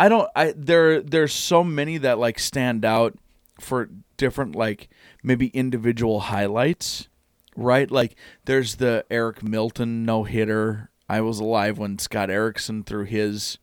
I 0.00 0.08
don't. 0.08 0.30
I 0.34 0.54
there. 0.56 1.02
There's 1.02 1.34
so 1.34 1.62
many 1.62 1.98
that 1.98 2.18
like 2.18 2.38
stand 2.38 2.86
out 2.86 3.18
for 3.60 3.90
different 4.16 4.56
like 4.56 4.88
maybe 5.22 5.48
individual 5.48 6.20
highlights, 6.20 7.08
right? 7.54 7.90
Like 7.90 8.16
there's 8.46 8.76
the 8.76 9.04
Eric 9.10 9.42
Milton 9.42 10.06
no 10.06 10.24
hitter. 10.24 10.88
I 11.06 11.20
was 11.20 11.38
alive 11.38 11.76
when 11.76 11.98
Scott 11.98 12.30
Erickson 12.30 12.82
threw 12.82 13.04
his 13.04 13.58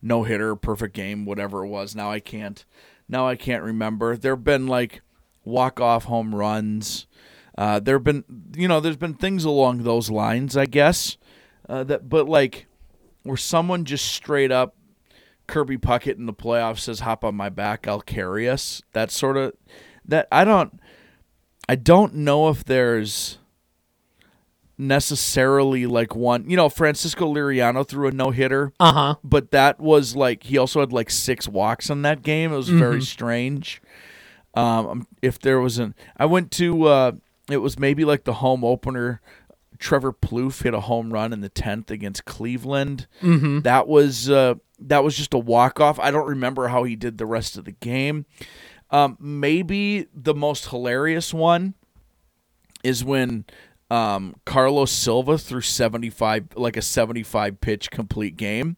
no 0.00 0.22
hitter, 0.22 0.54
perfect 0.54 0.94
game, 0.94 1.24
whatever 1.24 1.64
it 1.64 1.68
was. 1.68 1.96
Now 1.96 2.12
I 2.12 2.20
can't. 2.20 2.64
Now 3.08 3.26
I 3.26 3.34
can't 3.34 3.64
remember. 3.64 4.16
There've 4.16 4.44
been 4.44 4.68
like 4.68 5.02
walk 5.44 5.80
off 5.80 6.04
home 6.04 6.36
runs. 6.36 7.08
Uh, 7.58 7.80
there've 7.80 8.04
been 8.04 8.22
you 8.54 8.68
know 8.68 8.78
there's 8.78 8.96
been 8.96 9.14
things 9.14 9.44
along 9.44 9.82
those 9.82 10.08
lines, 10.08 10.56
I 10.56 10.66
guess. 10.66 11.16
Uh, 11.68 11.82
that 11.82 12.08
but 12.08 12.28
like 12.28 12.68
where 13.24 13.36
someone 13.36 13.84
just 13.84 14.04
straight 14.04 14.52
up 14.52 14.76
Kirby 15.50 15.76
Puckett 15.76 16.16
in 16.16 16.24
the 16.26 16.32
playoffs 16.32 16.78
says 16.78 17.00
hop 17.00 17.24
on 17.24 17.34
my 17.34 17.48
back, 17.50 17.86
I'll 17.86 18.00
carry 18.00 18.48
us. 18.48 18.80
That 18.92 19.10
sort 19.10 19.36
of 19.36 19.52
that 20.04 20.26
I 20.32 20.44
don't 20.44 20.80
I 21.68 21.74
don't 21.76 22.14
know 22.14 22.48
if 22.48 22.64
there's 22.64 23.36
necessarily 24.78 25.84
like 25.86 26.16
one 26.16 26.48
you 26.48 26.56
know 26.56 26.70
Francisco 26.70 27.32
Liriano 27.34 27.86
threw 27.86 28.08
a 28.08 28.12
no 28.12 28.30
hitter 28.30 28.72
Uh 28.80 28.92
huh. 28.92 29.14
but 29.22 29.50
that 29.50 29.78
was 29.78 30.16
like 30.16 30.44
he 30.44 30.56
also 30.56 30.80
had 30.80 30.90
like 30.92 31.10
six 31.10 31.46
walks 31.46 31.90
in 31.90 32.00
that 32.02 32.22
game. 32.22 32.52
It 32.52 32.56
was 32.56 32.70
very 32.70 33.02
strange. 33.02 33.82
Um, 34.54 35.06
if 35.22 35.38
there 35.38 35.60
was 35.60 35.78
an, 35.78 35.94
I 36.16 36.24
went 36.26 36.50
to, 36.52 36.84
uh, 36.86 37.12
it 37.48 37.58
was 37.58 37.78
maybe 37.78 38.04
like 38.04 38.24
the 38.24 38.32
home 38.32 38.64
opener. 38.64 39.20
Trevor 39.80 40.12
Plouffe 40.12 40.62
hit 40.62 40.74
a 40.74 40.80
home 40.80 41.12
run 41.12 41.32
in 41.32 41.40
the 41.40 41.48
tenth 41.48 41.90
against 41.90 42.26
Cleveland. 42.26 43.08
Mm-hmm. 43.22 43.60
That 43.60 43.88
was 43.88 44.30
uh, 44.30 44.54
that 44.78 45.02
was 45.02 45.16
just 45.16 45.34
a 45.34 45.38
walk 45.38 45.80
off. 45.80 45.98
I 45.98 46.10
don't 46.10 46.28
remember 46.28 46.68
how 46.68 46.84
he 46.84 46.94
did 46.94 47.18
the 47.18 47.26
rest 47.26 47.56
of 47.56 47.64
the 47.64 47.72
game. 47.72 48.26
Um, 48.90 49.16
maybe 49.18 50.06
the 50.14 50.34
most 50.34 50.68
hilarious 50.68 51.32
one 51.32 51.74
is 52.84 53.04
when 53.04 53.44
um, 53.90 54.36
Carlos 54.44 54.90
Silva 54.92 55.38
threw 55.38 55.60
75 55.60 56.48
like 56.56 56.76
a 56.76 56.82
75 56.82 57.60
pitch 57.60 57.90
complete 57.90 58.36
game. 58.36 58.76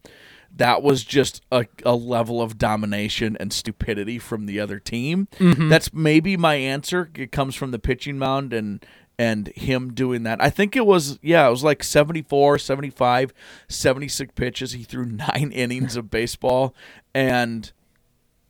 That 0.54 0.82
was 0.82 1.02
just 1.02 1.42
a, 1.50 1.64
a 1.84 1.94
level 1.94 2.42
of 2.42 2.58
domination 2.58 3.38
and 3.40 3.52
stupidity 3.52 4.18
from 4.18 4.44
the 4.44 4.60
other 4.60 4.78
team. 4.78 5.28
That's 5.70 5.94
maybe 5.94 6.36
my 6.36 6.56
answer. 6.56 7.10
It 7.14 7.32
comes 7.32 7.54
from 7.54 7.70
the 7.70 7.78
pitching 7.78 8.18
mound 8.18 8.52
and 8.52 8.84
and 9.18 9.48
him 9.48 9.92
doing 9.92 10.22
that. 10.24 10.42
I 10.42 10.50
think 10.50 10.74
it 10.76 10.86
was 10.86 11.18
yeah, 11.22 11.46
it 11.46 11.50
was 11.50 11.62
like 11.62 11.82
74, 11.84 12.58
75, 12.58 13.32
76 13.68 14.32
pitches. 14.34 14.72
He 14.72 14.82
threw 14.84 15.04
9 15.04 15.50
innings 15.54 15.96
of 15.96 16.10
baseball 16.10 16.74
and 17.14 17.70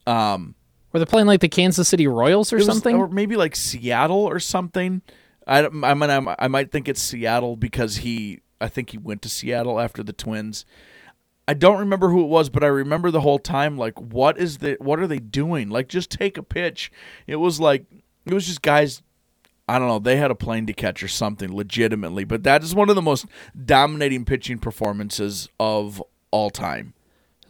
um 0.06 0.54
Were 0.92 0.98
they 1.00 1.04
playing 1.06 1.26
like 1.26 1.40
the 1.40 1.48
Kansas 1.48 1.88
City 1.88 2.06
Royals 2.06 2.52
or 2.52 2.56
it 2.56 2.60
was- 2.60 2.66
something? 2.66 2.96
or 2.96 3.08
maybe 3.08 3.36
like 3.36 3.56
Seattle 3.56 4.24
or 4.24 4.38
something. 4.38 5.02
I, 5.46 5.66
I 5.66 5.94
mean, 5.94 6.08
I'm, 6.08 6.28
I 6.38 6.46
might 6.46 6.70
think 6.70 6.88
it's 6.88 7.02
Seattle 7.02 7.56
because 7.56 7.96
he, 7.96 8.42
I 8.60 8.68
think 8.68 8.90
he 8.90 8.98
went 8.98 9.22
to 9.22 9.28
Seattle 9.28 9.80
after 9.80 10.04
the 10.04 10.12
Twins. 10.12 10.64
I 11.48 11.54
don't 11.54 11.80
remember 11.80 12.10
who 12.10 12.20
it 12.22 12.28
was, 12.28 12.48
but 12.48 12.62
I 12.62 12.68
remember 12.68 13.10
the 13.10 13.22
whole 13.22 13.40
time. 13.40 13.76
Like, 13.76 13.98
what 14.00 14.38
is 14.38 14.58
the, 14.58 14.76
what 14.78 15.00
are 15.00 15.08
they 15.08 15.18
doing? 15.18 15.68
Like, 15.68 15.88
just 15.88 16.10
take 16.10 16.38
a 16.38 16.44
pitch. 16.44 16.92
It 17.26 17.34
was 17.36 17.58
like, 17.58 17.86
it 18.24 18.32
was 18.32 18.46
just 18.46 18.62
guys. 18.62 19.02
I 19.68 19.78
don't 19.78 19.88
know. 19.88 19.98
They 19.98 20.16
had 20.16 20.30
a 20.30 20.34
plane 20.34 20.66
to 20.66 20.72
catch 20.72 21.02
or 21.02 21.08
something, 21.08 21.54
legitimately. 21.54 22.24
But 22.24 22.42
that 22.42 22.62
is 22.62 22.74
one 22.74 22.88
of 22.90 22.96
the 22.96 23.02
most 23.02 23.26
dominating 23.64 24.24
pitching 24.24 24.58
performances 24.58 25.48
of 25.60 26.02
all 26.30 26.50
time. 26.50 26.94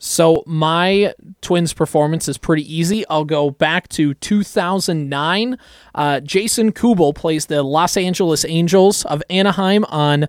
So 0.04 0.42
my 0.46 1.14
Twins 1.42 1.72
performance 1.72 2.26
is 2.28 2.36
pretty 2.36 2.74
easy. 2.74 3.06
I'll 3.08 3.24
go 3.24 3.50
back 3.50 3.88
to 3.90 4.14
2009. 4.14 5.56
Uh, 5.94 6.18
Jason 6.20 6.72
Kubel 6.72 7.14
plays 7.14 7.46
the 7.46 7.62
Los 7.62 7.96
Angeles 7.96 8.44
Angels 8.44 9.04
of 9.04 9.22
Anaheim 9.30 9.84
on 9.84 10.26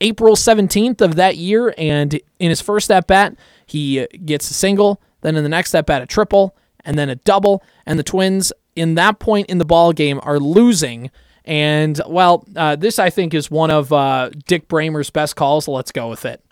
April 0.00 0.36
17th 0.36 1.00
of 1.00 1.16
that 1.16 1.36
year, 1.36 1.74
and 1.76 2.20
in 2.38 2.50
his 2.50 2.60
first 2.60 2.88
at 2.88 3.08
bat, 3.08 3.36
he 3.66 4.06
gets 4.24 4.48
a 4.48 4.54
single. 4.54 5.00
Then 5.22 5.34
in 5.34 5.42
the 5.42 5.48
next 5.48 5.74
at 5.74 5.86
bat, 5.86 6.02
a 6.02 6.06
triple, 6.06 6.54
and 6.84 6.96
then 6.96 7.08
a 7.08 7.16
double. 7.16 7.64
And 7.84 7.98
the 7.98 8.04
Twins, 8.04 8.52
in 8.76 8.94
that 8.94 9.18
point 9.18 9.50
in 9.50 9.58
the 9.58 9.64
ball 9.64 9.92
game, 9.92 10.20
are 10.22 10.38
losing. 10.38 11.10
And 11.46 12.00
well, 12.08 12.44
uh, 12.56 12.74
this 12.76 12.98
I 12.98 13.10
think 13.10 13.32
is 13.32 13.50
one 13.50 13.70
of 13.70 13.92
uh, 13.92 14.30
Dick 14.46 14.66
Bremer's 14.68 15.10
best 15.10 15.36
calls. 15.36 15.68
Let's 15.68 15.92
go 15.92 16.10
with 16.10 16.24
it. 16.24 16.42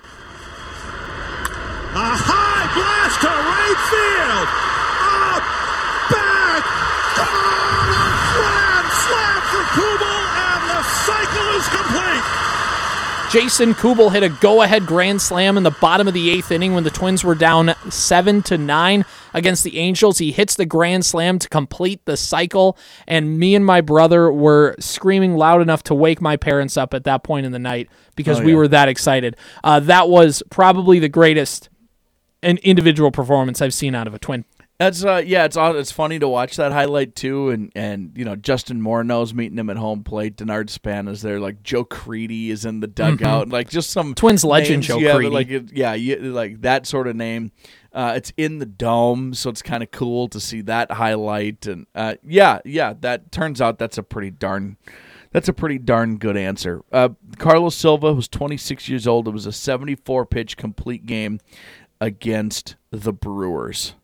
A 1.95 1.97
high 1.97 2.67
blast 2.75 3.21
to 3.23 3.31
right 3.31 3.81
field. 3.91 4.49
Up, 5.35 5.45
back, 6.11 6.63
gone! 7.19 7.91
Grand 8.35 8.91
slam 9.03 9.41
for 9.51 9.65
Kubel, 9.75 10.19
and 10.43 10.63
the 10.71 10.83
cycle 11.07 11.49
is 11.59 11.67
complete. 11.71 12.27
Jason 13.35 13.75
Kubel 13.75 14.11
hit 14.11 14.23
a 14.23 14.29
go-ahead 14.29 14.87
grand 14.87 15.21
slam 15.21 15.57
in 15.57 15.65
the 15.65 15.73
bottom 15.73 16.07
of 16.07 16.15
the 16.15 16.31
eighth 16.31 16.53
inning 16.53 16.73
when 16.73 16.85
the 16.85 16.91
Twins 16.91 17.25
were 17.25 17.35
down 17.35 17.75
seven 17.91 18.43
to 18.43 18.57
nine 18.57 19.05
against 19.33 19.65
the 19.65 19.77
Angels. 19.77 20.19
He 20.19 20.31
hits 20.31 20.55
the 20.55 20.65
grand 20.65 21.05
slam 21.05 21.41
to 21.41 21.49
complete 21.49 22.05
the 22.05 22.17
cycle, 22.17 22.79
and 23.09 23.37
me 23.37 23.57
and 23.57 23.67
my 23.67 23.81
brother 23.81 24.31
were 24.31 24.77
screaming 24.79 25.35
loud 25.35 25.61
enough 25.61 25.83
to 25.85 25.97
wake 25.97 26.21
my 26.21 26.37
parents 26.37 26.77
up 26.77 26.95
at 26.95 27.03
that 27.05 27.25
point 27.25 27.45
in 27.45 27.51
the 27.51 27.59
night 27.59 27.91
because 28.15 28.41
we 28.41 28.53
yeah. 28.53 28.59
were 28.59 28.69
that 28.69 28.89
excited. 28.89 29.37
Uh, 29.65 29.81
that 29.81 30.09
was 30.09 30.41
probably 30.51 31.01
the 31.01 31.09
greatest 31.09 31.69
an 32.45 32.59
individual 32.59 33.11
performance 33.11 33.61
I've 33.61 33.75
seen 33.75 33.97
out 33.97 34.07
of 34.07 34.15
a 34.15 34.19
Twin. 34.21 34.45
That's 34.85 35.03
uh 35.03 35.23
yeah, 35.25 35.47
it's 35.47 35.57
it's 35.59 35.91
funny 35.93 36.19
to 36.19 36.29
watch 36.29 36.57
that 36.57 36.71
highlight 36.71 37.15
too, 37.17 37.49
and 37.49 37.73
and 37.75 38.13
you 38.15 38.27
know 38.27 38.37
Justin 38.37 38.83
Morneau's 38.83 39.33
meeting 39.33 39.57
him 39.59 39.71
at 39.71 39.79
home 39.79 40.05
plate. 40.05 40.37
Denard 40.37 40.69
Span 40.69 41.09
is 41.09 41.23
there, 41.23 41.41
like 41.41 41.63
Joe 41.63 41.85
Crede 41.85 42.51
is 42.51 42.67
in 42.67 42.81
the 42.81 42.87
dugout, 42.87 43.49
like 43.49 43.71
just 43.71 43.89
some 43.89 44.09
Mm-hmm. 44.09 44.13
Twins 44.15 44.45
legend 44.45 44.71
names 44.81 44.87
Joe 44.89 44.99
have, 45.01 45.17
Crede. 45.17 45.33
like 45.33 45.71
yeah, 45.73 45.95
you, 45.95 46.17
like 46.17 46.61
that 46.61 46.87
sort 46.87 47.07
of 47.07 47.17
name. 47.17 47.51
Uh, 47.95 48.13
it's 48.17 48.31
in 48.37 48.59
the 48.59 48.67
dome, 48.67 49.33
so 49.33 49.49
it's 49.49 49.63
kind 49.63 49.83
of 49.83 49.91
cool 49.91 50.29
to 50.29 50.39
see 50.39 50.61
that 50.61 50.91
highlight, 50.93 51.67
and 51.67 51.87
uh, 51.95 52.17
yeah, 52.23 52.59
yeah, 52.67 52.93
that 53.01 53.33
turns 53.33 53.63
out 53.63 53.79
that's 53.79 53.97
a 53.97 54.03
pretty 54.03 54.31
darn. 54.31 54.77
That's 55.33 55.49
a 55.49 55.55
pretty 55.55 55.79
darn 55.79 56.19
good 56.19 56.37
answer. 56.37 56.83
Uh, 56.93 57.09
Carlos 57.39 57.75
Silva 57.75 58.13
was 58.13 58.29
26 58.29 58.89
years 58.91 59.07
old. 59.07 59.27
It 59.29 59.31
was 59.33 59.47
a 59.47 59.53
74 59.53 60.27
pitch 60.27 60.59
complete 60.59 61.07
game 61.07 61.41
against 62.01 62.77
the 62.91 63.13
Brewers. 63.15 63.95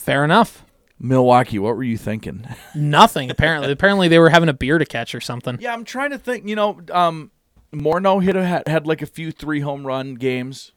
Fair 0.00 0.24
enough. 0.24 0.64
Milwaukee, 0.98 1.58
what 1.58 1.76
were 1.76 1.82
you 1.82 1.96
thinking? 1.98 2.46
Nothing 2.74 3.30
apparently. 3.30 3.70
apparently 3.70 4.08
they 4.08 4.18
were 4.18 4.30
having 4.30 4.48
a 4.48 4.54
beer 4.54 4.78
to 4.78 4.86
catch 4.86 5.14
or 5.14 5.20
something. 5.20 5.58
yeah, 5.60 5.72
I'm 5.72 5.84
trying 5.84 6.10
to 6.10 6.18
think. 6.18 6.48
You 6.48 6.56
know, 6.56 6.80
um, 6.90 7.30
Morneau 7.72 8.22
hit 8.22 8.34
a, 8.34 8.44
had, 8.44 8.66
had 8.66 8.86
like 8.86 9.02
a 9.02 9.06
few 9.06 9.30
three 9.30 9.60
home 9.60 9.86
run 9.86 10.14
games. 10.14 10.72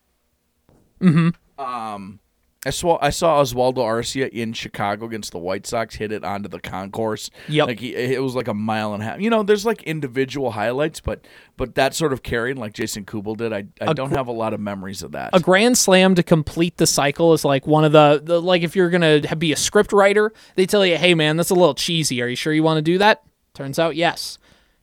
Mm-hmm. 1.01 1.29
Um, 1.63 2.19
I 2.65 2.69
saw 2.69 2.97
I 3.01 3.09
saw 3.09 3.41
Oswaldo 3.41 3.77
Arcia 3.77 4.29
in 4.29 4.53
Chicago 4.53 5.05
against 5.05 5.31
the 5.31 5.37
White 5.37 5.67
Sox 5.67 5.95
hit 5.95 6.11
it 6.11 6.23
onto 6.23 6.47
the 6.47 6.59
concourse. 6.59 7.29
Yep. 7.49 7.67
like 7.67 7.79
he, 7.79 7.93
it 7.95 8.21
was 8.21 8.35
like 8.35 8.47
a 8.47 8.53
mile 8.53 8.93
and 8.93 9.03
a 9.03 9.05
half. 9.05 9.19
You 9.19 9.29
know, 9.29 9.43
there's 9.43 9.65
like 9.65 9.83
individual 9.83 10.51
highlights, 10.51 10.99
but 11.01 11.25
but 11.57 11.75
that 11.75 11.93
sort 11.93 12.13
of 12.13 12.23
carrying 12.23 12.57
like 12.57 12.73
Jason 12.73 13.05
Kubel 13.05 13.35
did, 13.35 13.51
I 13.51 13.65
I 13.81 13.93
don't 13.93 14.11
have 14.11 14.27
a 14.27 14.31
lot 14.31 14.53
of 14.53 14.59
memories 14.59 15.03
of 15.03 15.11
that. 15.11 15.31
a 15.33 15.39
grand 15.39 15.77
slam 15.77 16.15
to 16.15 16.23
complete 16.23 16.77
the 16.77 16.87
cycle 16.87 17.33
is 17.33 17.43
like 17.43 17.67
one 17.67 17.83
of 17.83 17.91
the, 17.91 18.21
the 18.23 18.41
like 18.41 18.63
if 18.63 18.75
you're 18.75 18.89
gonna 18.89 19.21
be 19.37 19.51
a 19.51 19.57
script 19.57 19.91
writer 19.91 20.31
they 20.55 20.65
tell 20.65 20.85
you 20.85 20.97
hey 20.97 21.13
man 21.13 21.37
that's 21.37 21.49
a 21.49 21.53
little 21.55 21.73
cheesy 21.75 22.21
are 22.21 22.27
you 22.27 22.35
sure 22.35 22.53
you 22.53 22.63
want 22.63 22.77
to 22.77 22.81
do 22.81 22.97
that 22.97 23.23
turns 23.53 23.77
out 23.77 23.95
yes 23.95 24.37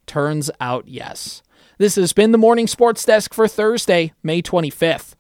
turns 0.07 0.51
out 0.61 0.87
yes 0.87 1.43
this 1.79 1.95
has 1.97 2.13
been 2.13 2.33
the 2.33 2.39
morning 2.39 2.67
sports 2.67 3.05
desk 3.05 3.33
for 3.35 3.47
thursday 3.49 4.13
may 4.23 4.43
25th 4.43 5.15